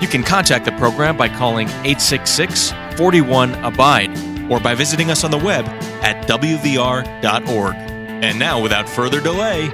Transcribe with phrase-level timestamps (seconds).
[0.00, 4.10] You can contact the program by calling 866 41 Abide
[4.50, 5.66] or by visiting us on the web
[6.02, 7.74] at WVR.org.
[7.74, 9.66] And now, without further delay,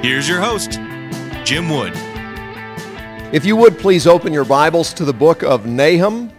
[0.00, 0.80] here's your host,
[1.44, 1.92] Jim Wood.
[3.34, 6.32] If you would please open your Bibles to the book of Nahum.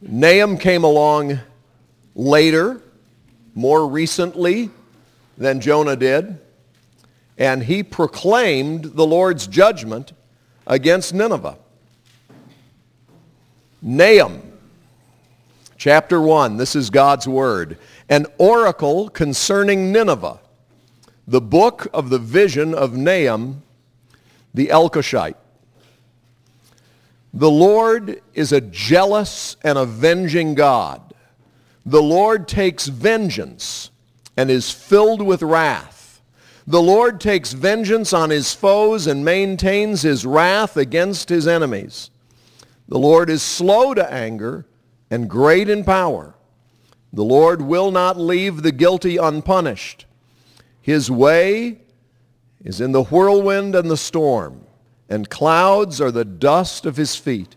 [0.00, 1.40] Nahum came along
[2.14, 2.80] later
[3.56, 4.70] more recently
[5.36, 6.38] than Jonah did,
[7.36, 10.12] and he proclaimed the Lord's judgment
[10.70, 11.58] against Nineveh.
[13.82, 14.40] Nahum,
[15.76, 17.76] chapter 1, this is God's word.
[18.08, 20.38] An oracle concerning Nineveh,
[21.26, 23.62] the book of the vision of Nahum
[24.54, 25.36] the Elkoshite.
[27.32, 31.00] The Lord is a jealous and avenging God.
[31.86, 33.90] The Lord takes vengeance
[34.36, 35.99] and is filled with wrath.
[36.70, 42.12] The Lord takes vengeance on his foes and maintains his wrath against his enemies.
[42.86, 44.66] The Lord is slow to anger
[45.10, 46.36] and great in power.
[47.12, 50.06] The Lord will not leave the guilty unpunished.
[50.80, 51.80] His way
[52.64, 54.64] is in the whirlwind and the storm,
[55.08, 57.56] and clouds are the dust of his feet.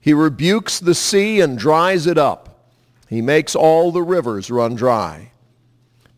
[0.00, 2.72] He rebukes the sea and dries it up.
[3.08, 5.30] He makes all the rivers run dry.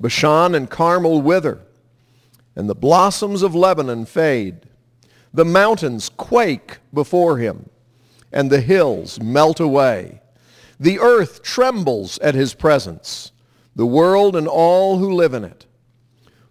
[0.01, 1.61] Bashan and Carmel wither,
[2.59, 4.67] and the blossoms of Lebanon fade.
[5.33, 7.70] The mountains quake before him,
[8.31, 10.20] and the hills melt away.
[10.79, 13.33] The earth trembles at his presence,
[13.74, 15.64] the world and all who live in it.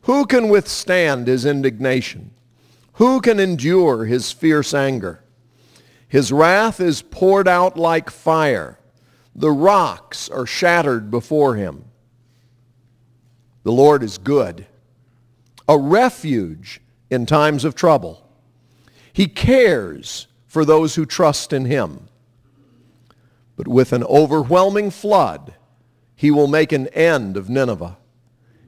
[0.02, 2.32] Who can withstand his indignation?
[2.94, 5.24] Who can endure his fierce anger?
[6.08, 8.80] His wrath is poured out like fire
[9.38, 11.86] the rocks are shattered before him.
[13.62, 14.66] The Lord is good,
[15.68, 18.28] a refuge in times of trouble.
[19.12, 22.08] He cares for those who trust in him.
[23.56, 25.56] But with an overwhelming flood,
[26.16, 27.98] he will make an end of Nineveh.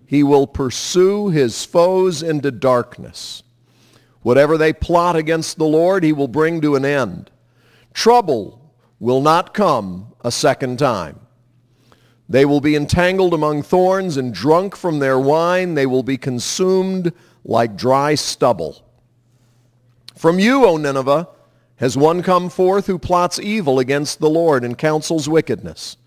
[0.06, 3.44] He will pursue his foes into darkness.
[4.22, 7.30] Whatever they plot against the Lord, he will bring to an end.
[7.94, 11.20] Trouble will not come a second time.
[12.30, 15.74] They will be entangled among thorns and drunk from their wine.
[15.74, 17.12] They will be consumed
[17.44, 18.86] like dry stubble.
[20.16, 21.28] From you, O Nineveh,
[21.78, 25.98] has one come forth who plots evil against the Lord and counsels wickedness.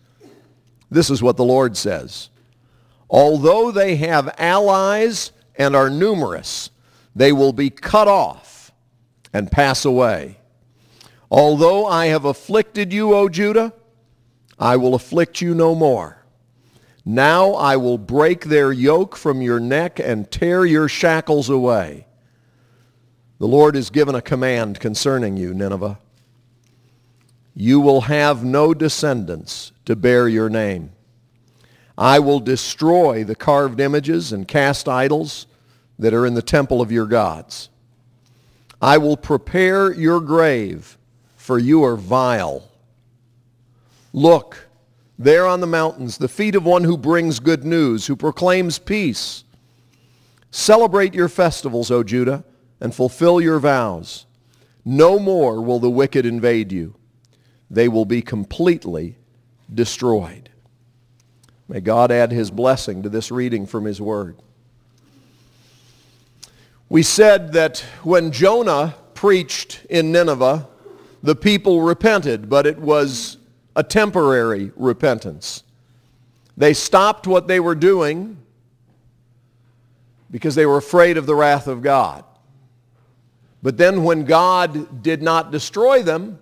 [0.91, 2.29] This is what the Lord says.
[3.11, 6.71] Although they have allies and are numerous,
[7.17, 8.71] they will be cut off
[9.33, 10.39] and pass away.
[11.31, 13.73] Although I have afflicted you, O Judah,
[14.63, 16.19] I will afflict you no more.
[17.05, 22.07] Now I will break their yoke from your neck and tear your shackles away.
[23.41, 25.99] The Lord has given a command concerning you, Nineveh.
[27.57, 30.93] You will have no descendants to bear your name.
[31.99, 35.49] I will destroy the carved images and cast idols
[35.99, 37.69] that are in the temple of your gods.
[38.81, 40.97] I will prepare your grave
[41.37, 42.69] for you are vile.
[44.13, 44.69] Look,
[45.19, 49.45] there on the mountains, the feet of one who brings good news, who proclaims peace.
[50.51, 52.45] Celebrate your festivals, O Judah,
[52.81, 54.27] and fulfill your vows.
[54.85, 56.95] No more will the wicked invade you.
[57.71, 59.17] They will be completely
[59.73, 60.51] destroyed.
[61.69, 64.37] May God add his blessing to this reading from his word.
[66.89, 70.69] We said that when Jonah preached in Nineveh,
[71.23, 73.39] the people repented, but it was
[73.75, 75.63] a temporary repentance.
[76.57, 78.39] They stopped what they were doing
[80.31, 82.25] because they were afraid of the wrath of God.
[83.63, 86.39] But then when God did not destroy them,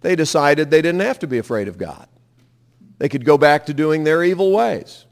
[0.00, 2.08] they decided they didn't have to be afraid of God.
[2.98, 5.04] They could go back to doing their evil ways.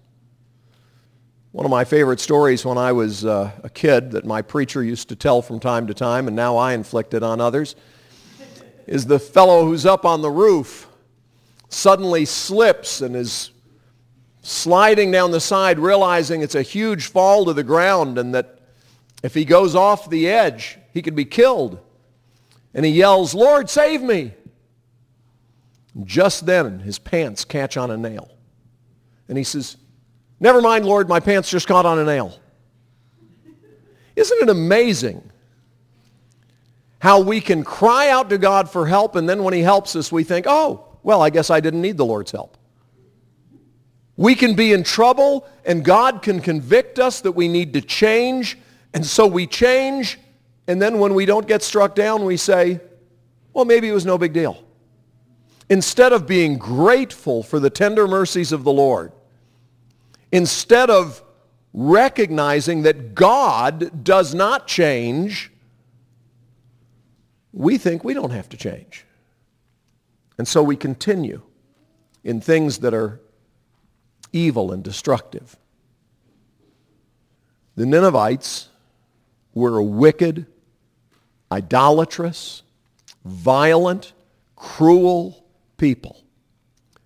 [1.52, 5.08] One of my favorite stories when I was uh, a kid that my preacher used
[5.08, 7.76] to tell from time to time, and now I inflict it on others,
[8.86, 10.88] is the fellow who's up on the roof
[11.68, 13.50] suddenly slips and is
[14.42, 18.60] sliding down the side, realizing it's a huge fall to the ground and that
[19.22, 21.80] If he goes off the edge, he could be killed.
[22.74, 24.34] And he yells, Lord, save me.
[26.04, 28.30] Just then, his pants catch on a nail.
[29.28, 29.78] And he says,
[30.38, 32.38] Never mind, Lord, my pants just caught on a nail.
[34.14, 35.32] Isn't it amazing
[36.98, 40.10] how we can cry out to God for help and then when he helps us
[40.10, 42.56] we think, oh, well, I guess I didn't need the Lord's help.
[44.16, 48.58] We can be in trouble and God can convict us that we need to change
[48.94, 50.18] and so we change
[50.66, 52.80] and then when we don't get struck down we say,
[53.52, 54.62] well, maybe it was no big deal.
[55.68, 59.12] Instead of being grateful for the tender mercies of the Lord,
[60.30, 61.22] instead of
[61.72, 65.52] recognizing that God does not change,
[67.56, 69.06] we think we don't have to change.
[70.36, 71.40] And so we continue
[72.22, 73.18] in things that are
[74.30, 75.56] evil and destructive.
[77.74, 78.68] The Ninevites
[79.54, 80.44] were a wicked,
[81.50, 82.62] idolatrous,
[83.24, 84.12] violent,
[84.54, 85.42] cruel
[85.78, 86.22] people,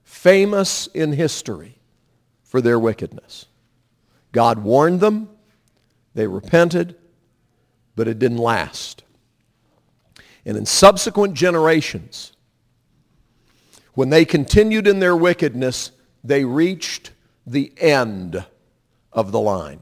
[0.03, 1.79] famous in history
[2.43, 3.46] for their wickedness.
[4.32, 5.29] God warned them,
[6.14, 6.96] they repented,
[7.94, 9.00] but it didn't last.
[10.45, 12.33] And in subsequent generations,
[13.95, 15.93] when they continued in their wickedness,
[16.25, 17.11] they reached
[17.47, 18.45] the end
[19.13, 19.81] of the line.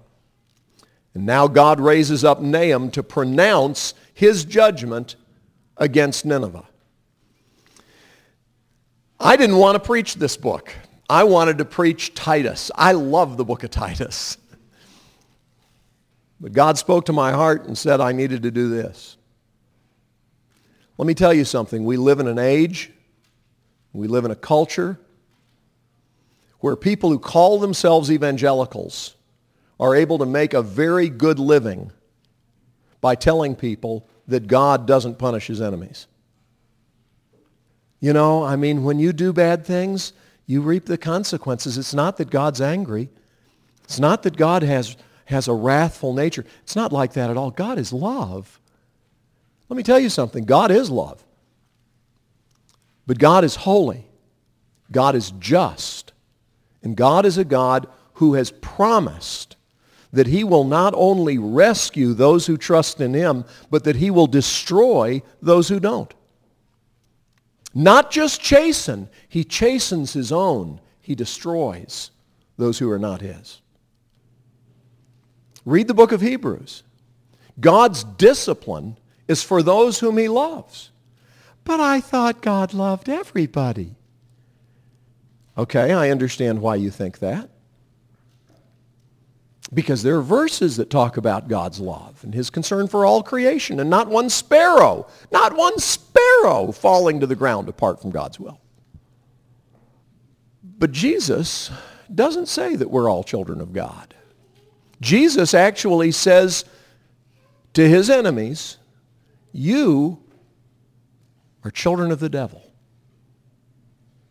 [1.15, 5.17] And now God raises up Nahum to pronounce his judgment
[5.77, 6.67] against Nineveh.
[9.21, 10.73] I didn't want to preach this book.
[11.11, 12.71] I wanted to preach Titus.
[12.75, 14.39] I love the book of Titus.
[16.41, 19.18] But God spoke to my heart and said I needed to do this.
[20.99, 21.85] Let me tell you something.
[21.85, 22.91] We live in an age,
[23.93, 24.99] we live in a culture
[26.61, 29.15] where people who call themselves evangelicals
[29.79, 31.93] are able to make a very good living
[33.01, 36.09] by telling people that God doesn't punish his enemies.
[38.01, 40.13] You know, I mean, when you do bad things,
[40.47, 41.79] you reap the consequences.
[41.79, 43.09] It's not that God's angry.
[43.85, 44.97] It's not that God has,
[45.27, 46.45] has a wrathful nature.
[46.63, 47.51] It's not like that at all.
[47.51, 48.61] God is love.
[49.69, 50.45] Let me tell you something.
[50.45, 51.23] God is love.
[53.07, 54.07] But God is holy.
[54.91, 56.13] God is just.
[56.83, 59.57] And God is a God who has promised
[60.13, 64.27] that he will not only rescue those who trust in him, but that he will
[64.27, 66.13] destroy those who don't.
[67.75, 69.09] Not just chasten.
[69.29, 70.81] He chastens his own.
[71.01, 72.11] He destroys
[72.57, 73.61] those who are not his.
[75.65, 76.83] Read the book of Hebrews.
[77.61, 78.97] God's discipline
[79.29, 80.91] is for those whom he loves.
[81.65, 83.95] But I thought God loved everybody.
[85.57, 87.51] Okay, I understand why you think that.
[89.75, 93.81] Because there are verses that talk about God's love and his concern for all creation
[93.81, 98.59] and not one sparrow, not one sparrow falling to the ground apart from God's will.
[100.79, 101.71] But Jesus
[102.15, 104.15] doesn't say that we're all children of God.
[105.03, 106.65] Jesus actually says
[107.75, 108.79] to his enemies,
[109.59, 110.23] you
[111.65, 112.63] are children of the devil.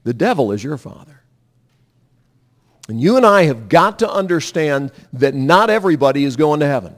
[0.03, 1.21] The devil is your father.
[2.87, 6.95] And you and I have got to understand that not everybody is going to heaven,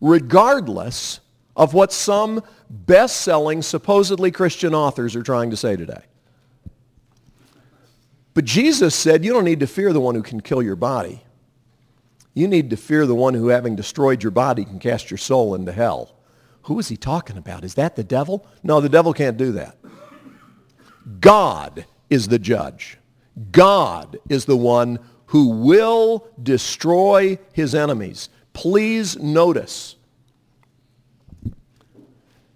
[0.00, 1.20] regardless
[1.54, 6.02] of what some best-selling, supposedly Christian authors are trying to say today.
[8.32, 11.22] But Jesus said, you don't need to fear the one who can kill your body.
[12.32, 15.54] You need to fear the one who, having destroyed your body, can cast your soul
[15.54, 16.14] into hell.
[16.68, 17.64] Who is he talking about?
[17.64, 18.46] Is that the devil?
[18.62, 19.78] No, the devil can't do that.
[21.18, 22.98] God is the judge.
[23.50, 24.98] God is the one
[25.28, 28.28] who will destroy his enemies.
[28.52, 29.96] Please notice,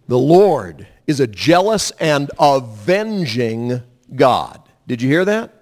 [0.09, 3.81] the Lord is a jealous and avenging
[4.15, 4.61] God.
[4.87, 5.55] Did you hear that?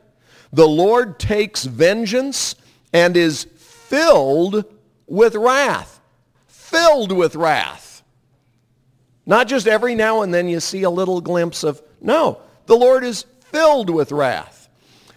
[0.52, 2.56] The Lord takes vengeance
[2.92, 4.64] and is filled
[5.06, 6.00] with wrath.
[6.48, 7.89] Filled with wrath.
[9.26, 13.04] Not just every now and then you see a little glimpse of, no, the Lord
[13.04, 14.68] is filled with wrath.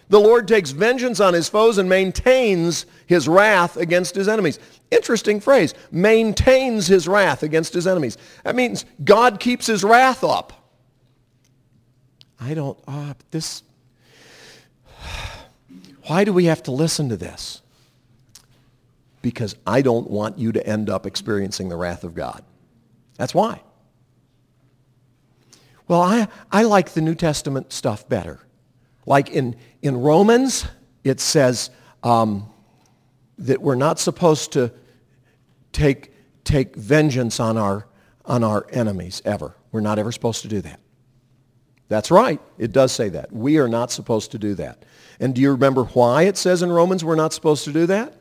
[0.08, 4.58] The Lord takes vengeance on his foes and maintains his wrath against his enemies.
[4.90, 5.74] Interesting phrase.
[5.90, 8.18] Maintains his wrath against his enemies.
[8.44, 10.52] That means God keeps his wrath up.
[12.38, 13.62] I don't, uh, this,
[16.06, 17.62] why do we have to listen to this?
[19.22, 22.44] Because I don't want you to end up experiencing the wrath of God.
[23.16, 23.62] That's why.
[25.86, 28.40] Well, I, I like the New Testament stuff better.
[29.06, 30.66] Like in, in Romans,
[31.02, 31.70] it says
[32.02, 32.48] um,
[33.38, 34.72] that we're not supposed to
[35.72, 36.12] take,
[36.44, 37.86] take vengeance on our,
[38.24, 39.54] on our enemies ever.
[39.72, 40.80] We're not ever supposed to do that.
[41.88, 42.40] That's right.
[42.56, 43.30] It does say that.
[43.30, 44.84] We are not supposed to do that.
[45.20, 48.14] And do you remember why it says in Romans we're not supposed to do that?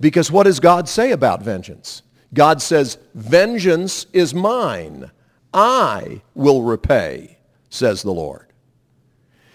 [0.00, 2.02] Because what does God say about vengeance?
[2.34, 5.10] God says, vengeance is mine.
[5.52, 7.38] I will repay,
[7.68, 8.46] says the Lord.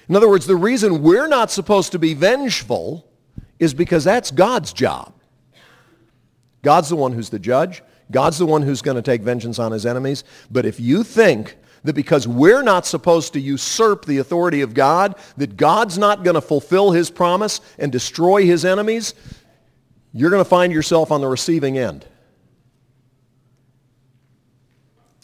[0.07, 3.07] In other words, the reason we're not supposed to be vengeful
[3.59, 5.13] is because that's God's job.
[6.61, 7.81] God's the one who's the judge.
[8.11, 10.23] God's the one who's going to take vengeance on his enemies.
[10.51, 15.15] But if you think that because we're not supposed to usurp the authority of God,
[15.37, 19.13] that God's not going to fulfill his promise and destroy his enemies,
[20.11, 22.05] you're going to find yourself on the receiving end.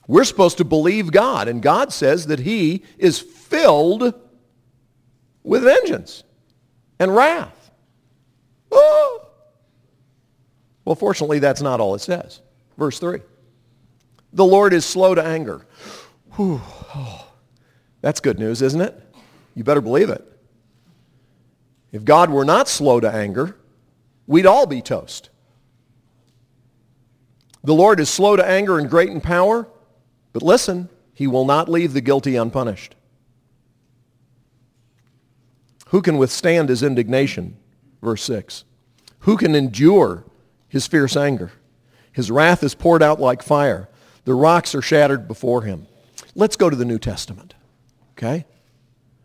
[0.07, 4.13] We're supposed to believe God, and God says that he is filled
[5.43, 6.23] with vengeance
[6.99, 7.71] and wrath.
[8.71, 9.27] Oh!
[10.85, 12.41] Well, fortunately, that's not all it says.
[12.77, 13.21] Verse 3.
[14.33, 15.65] The Lord is slow to anger.
[16.35, 16.61] Whew.
[16.95, 17.27] Oh,
[18.01, 18.99] that's good news, isn't it?
[19.55, 20.27] You better believe it.
[21.91, 23.57] If God were not slow to anger,
[24.25, 25.29] we'd all be toast.
[27.63, 29.67] The Lord is slow to anger and great in power,
[30.33, 32.95] but listen, he will not leave the guilty unpunished.
[35.87, 37.57] Who can withstand his indignation?
[38.01, 38.63] Verse 6.
[39.19, 40.23] Who can endure
[40.69, 41.51] his fierce anger?
[42.13, 43.89] His wrath is poured out like fire.
[44.25, 45.87] The rocks are shattered before him.
[46.33, 47.55] Let's go to the New Testament.
[48.13, 48.45] Okay?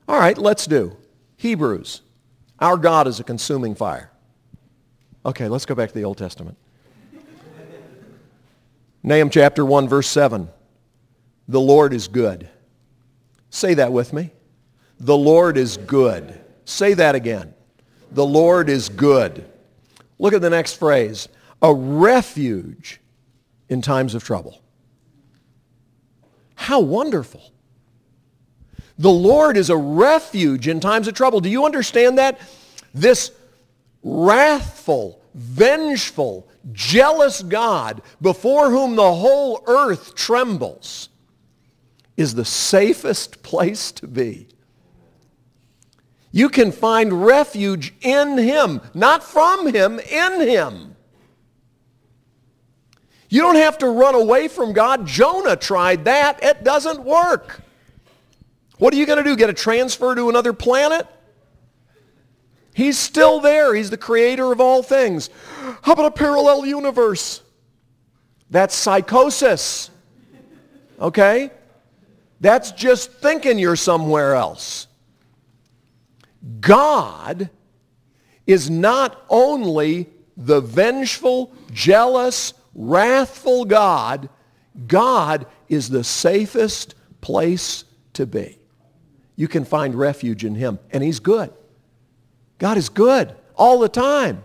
[0.09, 0.97] All right, let's do.
[1.37, 2.03] Hebrews.
[2.59, 4.11] Our God is a consuming fire.
[5.25, 6.57] Okay, let's go back to the Old Testament.
[9.03, 10.49] Nahum chapter 1, verse 7.
[11.49, 12.49] The Lord is good.
[13.51, 14.33] Say that with me.
[14.99, 16.41] The Lord is good.
[16.65, 17.55] Say that again.
[18.11, 19.45] The Lord is good.
[20.19, 21.29] Look at the next phrase.
[21.63, 23.01] A refuge
[23.69, 24.61] in times of trouble.
[26.55, 27.53] How wonderful.
[28.99, 31.41] The Lord is a refuge in times of trouble.
[31.41, 32.41] Do you understand that?
[32.95, 33.31] This
[34.03, 41.11] wrathful, vengeful, jealous God before whom the whole earth trembles
[42.17, 44.49] is the safest place to be.
[46.33, 50.97] You can find refuge in him, not from him, in him.
[53.29, 55.07] You don't have to run away from God.
[55.07, 56.43] Jonah tried that.
[56.43, 57.63] It doesn't work.
[58.79, 59.37] What are you going to do?
[59.37, 61.07] Get a transfer to another planet?
[62.75, 63.75] He's still there.
[63.75, 65.31] He's the creator of all things.
[65.83, 67.41] How about a parallel universe?
[68.51, 69.91] That's psychosis.
[71.01, 71.51] Okay?
[72.41, 74.87] That's just thinking you're somewhere else.
[76.61, 77.51] God
[78.47, 84.29] is not only the vengeful, jealous, wrathful God,
[84.87, 88.59] God is the safest place to be.
[89.35, 91.53] You can find refuge in him, and he's good.
[92.59, 94.45] God is good all the time.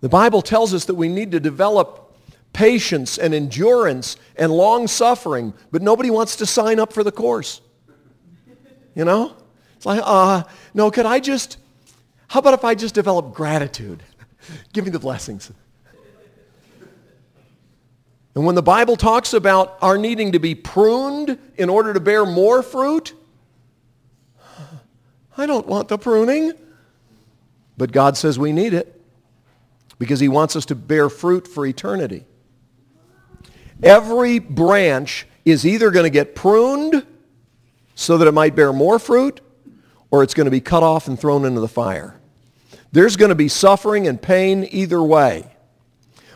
[0.00, 2.07] The Bible tells us that we need to develop
[2.58, 7.60] patience and endurance and long suffering, but nobody wants to sign up for the course.
[8.96, 9.36] You know?
[9.76, 10.42] It's like, uh,
[10.74, 11.58] no, could I just,
[12.26, 14.02] how about if I just develop gratitude?
[14.72, 15.52] Give me the blessings.
[18.34, 22.26] And when the Bible talks about our needing to be pruned in order to bear
[22.26, 23.14] more fruit,
[25.36, 26.54] I don't want the pruning.
[27.76, 29.00] But God says we need it
[30.00, 32.24] because he wants us to bear fruit for eternity.
[33.82, 37.06] Every branch is either going to get pruned
[37.94, 39.40] so that it might bear more fruit
[40.10, 42.18] or it's going to be cut off and thrown into the fire.
[42.92, 45.54] There's going to be suffering and pain either way.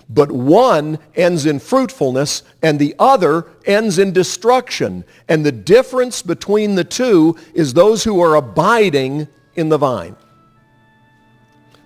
[0.09, 5.05] But one ends in fruitfulness and the other ends in destruction.
[5.29, 10.17] And the difference between the two is those who are abiding in the vine.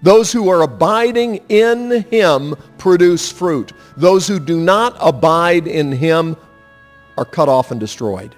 [0.07, 3.73] Those who are abiding in him produce fruit.
[3.97, 6.37] Those who do not abide in him
[7.19, 8.33] are cut off and destroyed.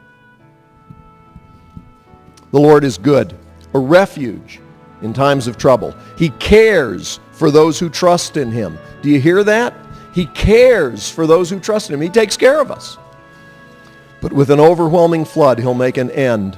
[2.53, 3.35] The Lord is good,
[3.75, 4.61] a refuge
[5.03, 5.95] in times of trouble.
[6.17, 8.79] He cares for those who trust in him.
[9.03, 9.75] Do you hear that?
[10.15, 12.01] He cares for those who trust in him.
[12.01, 12.97] He takes care of us.
[14.23, 16.57] But with an overwhelming flood, he'll make an end.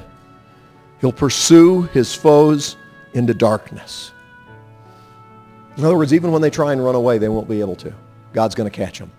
[1.00, 2.76] He'll pursue his foes
[3.12, 4.12] into darkness.
[5.76, 7.94] In other words, even when they try and run away, they won't be able to.
[8.32, 9.12] God's going to catch them,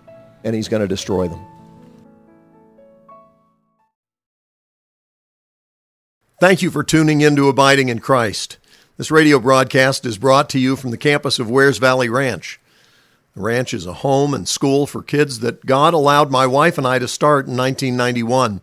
[0.43, 1.45] and he's going to destroy them.
[6.39, 8.57] Thank you for tuning in to Abiding in Christ.
[8.97, 12.59] This radio broadcast is brought to you from the campus of Wears Valley Ranch.
[13.35, 16.85] The ranch is a home and school for kids that God allowed my wife and
[16.85, 18.59] I to start in 1991.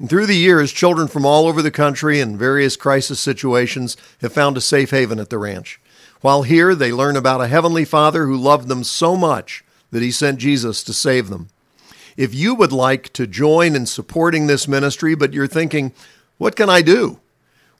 [0.00, 4.32] And through the years, children from all over the country and various crisis situations have
[4.32, 5.80] found a safe haven at the ranch.
[6.20, 10.10] While here, they learn about a heavenly Father who loved them so much that he
[10.10, 11.48] sent Jesus to save them.
[12.16, 15.92] If you would like to join in supporting this ministry, but you're thinking,
[16.36, 17.20] what can I do?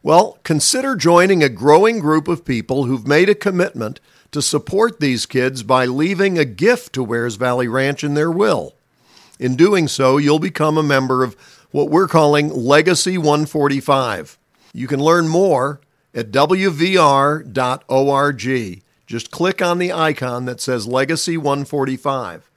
[0.03, 3.99] Well, consider joining a growing group of people who've made a commitment
[4.31, 8.75] to support these kids by leaving a gift to Wears Valley Ranch in their will.
[9.41, 11.37] In doing so, you'll become a member of
[11.71, 14.39] what we're calling Legacy 145.
[14.73, 15.81] You can learn more
[16.19, 17.47] at wvr.org.
[19.07, 22.51] Just click on the icon that says Legacy 145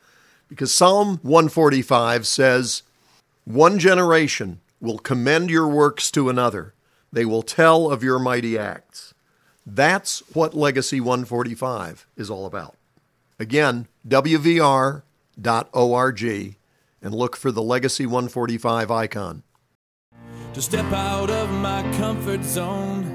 [0.49, 2.81] because Psalm 145 says,
[3.45, 6.73] One generation will commend your works to another,
[7.11, 9.13] they will tell of your mighty acts.
[9.63, 12.75] That's what Legacy 145 is all about.
[13.39, 15.03] Again, wvr.org
[17.03, 19.43] and look for the Legacy 145 icon.
[20.53, 23.10] To step out of my comfort zone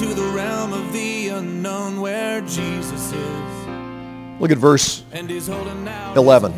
[0.00, 3.66] into the realm of the unknown where Jesus is.
[4.38, 6.52] Look at verse 11.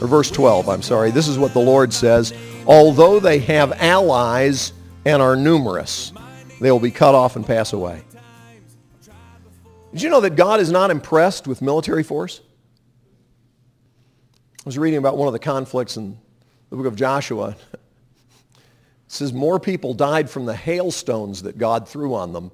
[0.00, 1.10] Or verse 12, I'm sorry.
[1.10, 2.34] This is what the Lord says.
[2.66, 4.74] Although they have allies
[5.06, 6.12] and are numerous,
[6.60, 8.02] they will be cut off and pass away.
[9.92, 12.42] Did you know that God is not impressed with military force?
[14.58, 16.18] I was reading about one of the conflicts in
[16.68, 17.56] the book of Joshua.
[19.08, 22.50] Says more people died from the hailstones that God threw on them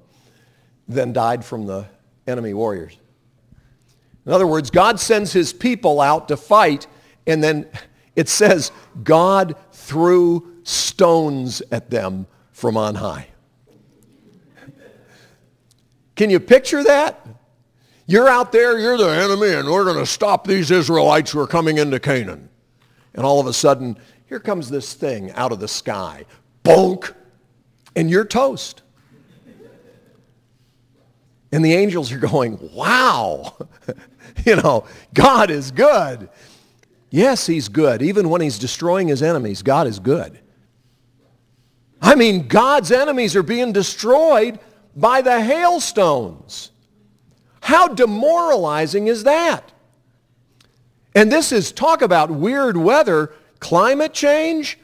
[0.87, 1.85] than died from the
[2.25, 2.97] enemy warriors.
[4.25, 6.87] In other words, God sends his people out to fight,
[7.27, 7.67] and then
[8.15, 8.71] it says
[9.03, 13.27] God threw stones at them from on high.
[16.15, 17.27] Can you picture that?
[18.07, 21.47] You're out there, you're the enemy, and we're going to stop these Israelites who are
[21.47, 22.49] coming into Canaan.
[23.13, 23.97] And all of a sudden,
[24.27, 26.25] here comes this thing out of the sky.
[26.65, 27.13] Bonk!
[27.95, 28.81] And you're toast.
[31.51, 33.55] And the angels are going, wow,
[34.45, 36.27] you know, God is good.
[37.09, 38.01] Yes, he's good.
[38.01, 40.37] Even when he's destroying his enemies, God is good.
[42.01, 44.59] I mean, God's enemies are being destroyed
[44.95, 46.71] by the hailstones.
[47.61, 49.71] How demoralizing is that?
[51.15, 54.77] And this is talk about weird weather, climate change.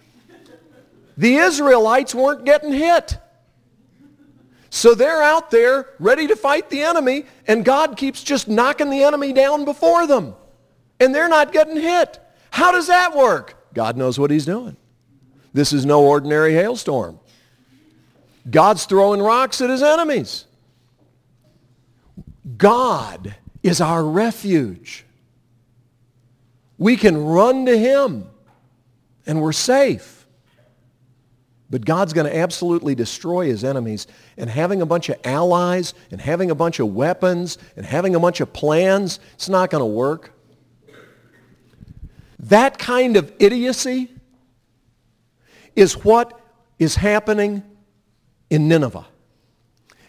[1.17, 3.17] The Israelites weren't getting hit.
[4.69, 9.03] So they're out there ready to fight the enemy, and God keeps just knocking the
[9.03, 10.33] enemy down before them.
[10.99, 12.19] And they're not getting hit.
[12.51, 13.57] How does that work?
[13.73, 14.77] God knows what he's doing.
[15.53, 17.19] This is no ordinary hailstorm.
[18.49, 20.45] God's throwing rocks at his enemies.
[22.57, 25.05] God is our refuge.
[26.77, 28.27] We can run to him
[29.27, 30.20] and we're safe.
[31.71, 34.05] But God's going to absolutely destroy his enemies.
[34.37, 38.19] And having a bunch of allies and having a bunch of weapons and having a
[38.19, 40.33] bunch of plans, it's not going to work.
[42.39, 44.11] That kind of idiocy
[45.75, 46.37] is what
[46.77, 47.63] is happening
[48.49, 49.05] in Nineveh.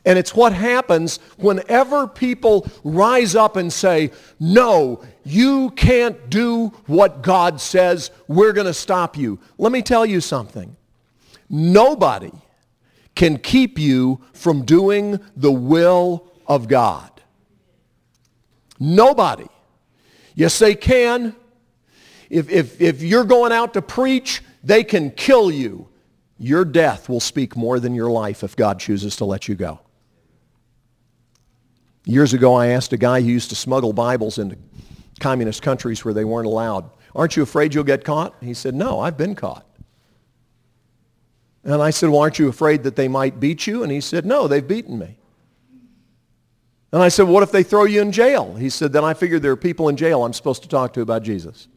[0.05, 7.22] And it's what happens whenever people rise up and say, no, you can't do what
[7.22, 8.11] God says.
[8.27, 9.38] We're going to stop you.
[9.59, 10.77] Let me tell you something.
[11.53, 12.33] Nobody
[13.15, 17.11] can keep you from doing the will of God.
[18.81, 19.47] Nobody.
[20.35, 21.37] Yes, they can.
[22.31, 25.88] If, if, if you're going out to preach, they can kill you.
[26.38, 29.79] Your death will speak more than your life if God chooses to let you go.
[32.07, 34.57] Years ago, I asked a guy who used to smuggle Bibles into
[35.21, 38.35] communist countries where they weren't allowed, aren't you afraid you'll get caught?
[38.41, 39.67] He said, no, I've been caught.
[41.64, 43.83] And I said, well, aren't you afraid that they might beat you?
[43.83, 45.16] And he said, no, they've beaten me.
[46.92, 48.55] And I said, what if they throw you in jail?
[48.55, 51.01] He said, then I figured there are people in jail I'm supposed to talk to
[51.01, 51.68] about Jesus.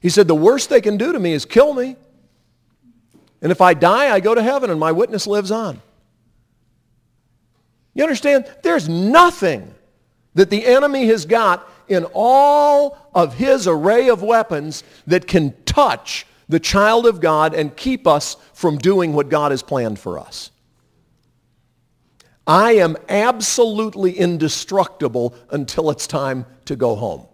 [0.00, 1.96] He said, the worst they can do to me is kill me.
[3.40, 5.80] And if I die, I go to heaven and my witness lives on.
[7.94, 8.46] You understand?
[8.62, 9.74] There's nothing
[10.34, 16.26] that the enemy has got in all of his array of weapons that can touch
[16.52, 20.50] the child of God and keep us from doing what God has planned for us.
[22.46, 27.26] I am absolutely indestructible until it's time to go home.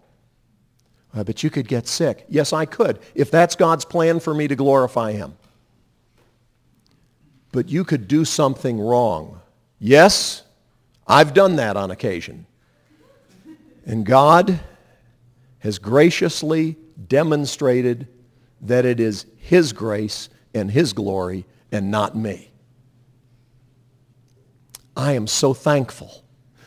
[1.13, 2.23] Uh, but you could get sick.
[2.29, 5.35] Yes, I could, if that's God's plan for me to glorify him.
[7.51, 9.41] But you could do something wrong.
[9.79, 10.43] Yes,
[11.05, 12.45] I've done that on occasion.
[13.85, 14.61] And God
[15.59, 16.77] has graciously
[17.09, 18.07] demonstrated
[18.61, 22.51] that it is his grace and his glory and not me.
[24.95, 26.23] I am so thankful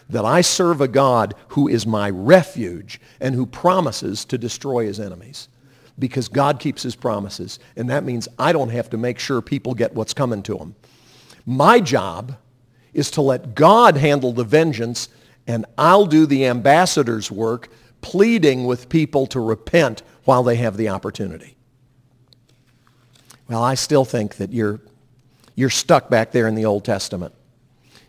[0.09, 5.01] that I serve a God who is my refuge and who promises to destroy his
[5.01, 5.49] enemies.
[5.99, 7.59] Because God keeps his promises.
[7.77, 10.75] And that means I don't have to make sure people get what's coming to them.
[11.45, 12.37] My job
[12.95, 15.09] is to let God handle the vengeance
[15.47, 17.69] and I'll do the ambassador's work
[18.01, 21.57] pleading with people to repent while they have the opportunity.
[23.53, 24.81] Well, I still think that you're,
[25.57, 27.35] you're stuck back there in the Old Testament.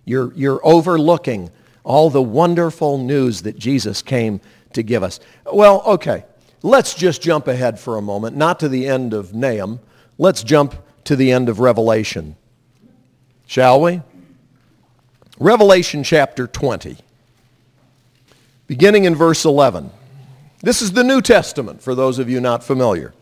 [0.05, 1.51] You're, you're overlooking
[1.83, 4.39] all the wonderful news that Jesus came
[4.71, 5.19] to give us.
[5.51, 6.23] Well, okay,
[6.61, 9.81] let's just jump ahead for a moment, not to the end of Nahum.
[10.17, 12.37] Let's jump to the end of Revelation.
[13.45, 13.99] Shall we?
[15.39, 16.95] Revelation chapter 20,
[18.67, 19.91] beginning in verse 11.
[20.61, 23.13] This is the New Testament for those of you not familiar.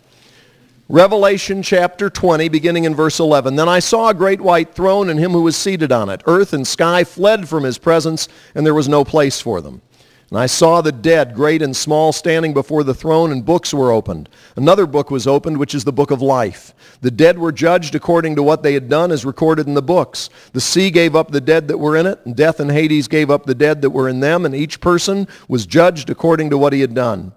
[0.91, 3.55] Revelation chapter 20, beginning in verse 11.
[3.55, 6.21] Then I saw a great white throne and him who was seated on it.
[6.25, 9.81] Earth and sky fled from his presence, and there was no place for them.
[10.29, 13.93] And I saw the dead, great and small, standing before the throne, and books were
[13.93, 14.27] opened.
[14.57, 16.73] Another book was opened, which is the book of life.
[16.99, 20.29] The dead were judged according to what they had done, as recorded in the books.
[20.51, 23.31] The sea gave up the dead that were in it, and death and Hades gave
[23.31, 26.73] up the dead that were in them, and each person was judged according to what
[26.73, 27.31] he had done.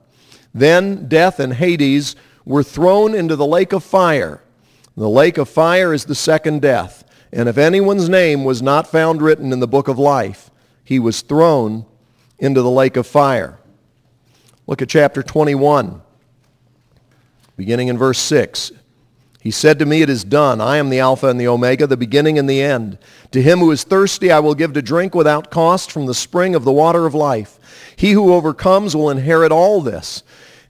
[0.53, 4.43] Then death and Hades were thrown into the lake of fire.
[4.97, 7.05] The lake of fire is the second death.
[7.33, 10.51] And if anyone's name was not found written in the book of life,
[10.85, 11.85] he was thrown
[12.39, 13.59] into the lake of fire.
[14.67, 16.01] Look at chapter 21,
[17.57, 18.73] beginning in verse 6.
[19.41, 20.61] He said to me, It is done.
[20.61, 22.99] I am the Alpha and the Omega, the beginning and the end.
[23.33, 26.55] To him who is thirsty, I will give to drink without cost from the spring
[26.55, 27.59] of the water of life.
[27.97, 30.23] He who overcomes will inherit all this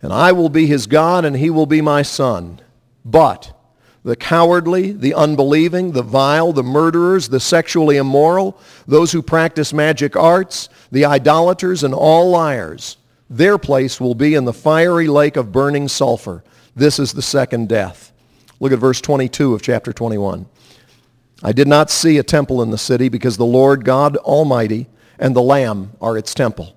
[0.05, 2.61] and I will be his God, and he will be my son.
[3.07, 3.59] But
[4.03, 10.15] the cowardly, the unbelieving, the vile, the murderers, the sexually immoral, those who practice magic
[10.15, 12.99] arts, the idolaters, and all liars,
[13.31, 16.45] their place will be in the fiery lake of burning sulfur.
[16.77, 18.13] This is the second death.
[18.61, 20.45] Look at verse 22 of chapter 21.
[21.43, 24.87] I did not see a temple in the city because the Lord God Almighty
[25.19, 26.77] and the Lamb are its temple.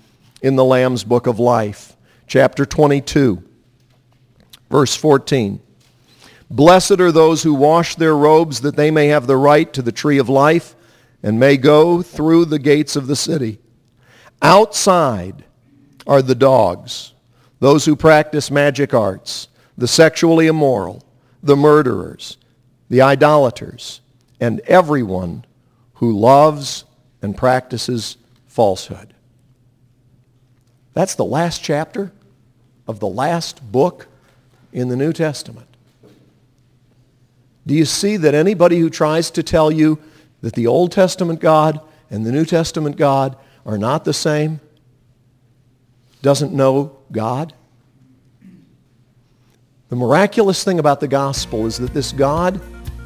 [0.41, 1.95] in the Lamb's book of life.
[2.27, 3.43] Chapter 22,
[4.69, 5.61] verse 14.
[6.49, 9.91] Blessed are those who wash their robes that they may have the right to the
[9.91, 10.75] tree of life
[11.23, 13.59] and may go through the gates of the city.
[14.41, 15.45] Outside
[16.07, 17.13] are the dogs,
[17.59, 21.03] those who practice magic arts, the sexually immoral,
[21.43, 22.37] the murderers,
[22.89, 24.01] the idolaters,
[24.39, 25.45] and everyone
[25.95, 26.85] who loves
[27.21, 29.13] and practices falsehood.
[30.93, 32.11] That's the last chapter
[32.87, 34.07] of the last book
[34.73, 35.67] in the New Testament.
[37.65, 39.99] Do you see that anybody who tries to tell you
[40.41, 44.59] that the Old Testament God and the New Testament God are not the same
[46.21, 47.53] doesn't know God?
[49.89, 52.61] The miraculous thing about the gospel is that this God,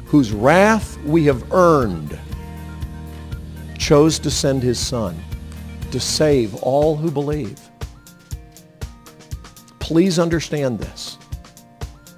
[0.06, 2.18] whose wrath we have earned,
[3.76, 5.20] chose to send his son
[5.90, 7.60] to save all who believe.
[9.86, 11.16] Please understand this.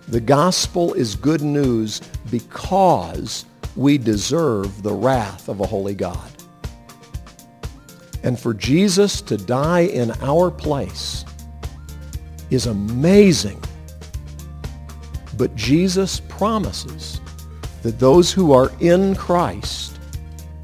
[0.09, 2.01] The gospel is good news
[2.31, 3.45] because
[3.77, 6.31] we deserve the wrath of a holy God.
[8.23, 11.27] And for Jesus to die in our place
[12.49, 13.63] is amazing.
[15.37, 17.21] But Jesus promises
[17.83, 20.01] that those who are in Christ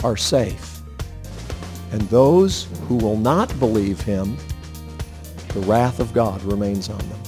[0.03, 0.81] are safe.
[1.93, 4.39] And those who will not believe him
[5.55, 7.21] the wrath of God remains on them.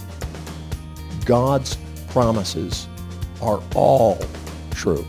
[1.24, 1.76] God's
[2.08, 2.88] promises
[3.40, 4.18] are all
[4.72, 5.06] true.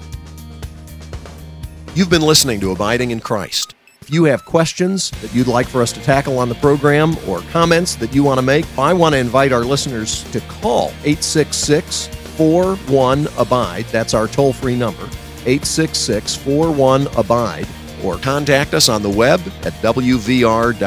[1.96, 3.74] You've been listening to Abiding in Christ.
[4.02, 7.42] If you have questions that you'd like for us to tackle on the program or
[7.52, 12.08] comments that you want to make, I want to invite our listeners to call 866
[12.38, 13.86] 41 Abide.
[13.86, 15.04] That's our toll free number,
[15.46, 17.68] 866 41 Abide,
[18.04, 20.78] or contact us on the web at wvr.org.